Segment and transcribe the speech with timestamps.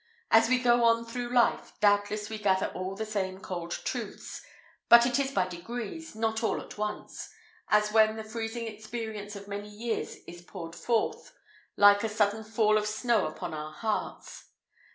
[0.31, 4.41] As we go on through life, doubtless we gather all the same cold truths;
[4.89, 7.29] but it is by degrees, not all at once,
[7.67, 11.35] as when the freezing experience of many years is poured forth,
[11.77, 14.45] like a sudden fall of snow upon our hearts.